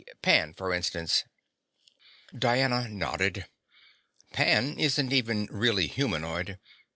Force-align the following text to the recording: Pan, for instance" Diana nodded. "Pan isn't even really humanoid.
Pan, 0.23 0.55
for 0.55 0.73
instance" 0.73 1.25
Diana 2.35 2.87
nodded. 2.89 3.45
"Pan 4.33 4.79
isn't 4.79 5.13
even 5.13 5.45
really 5.51 5.85
humanoid. 5.85 6.57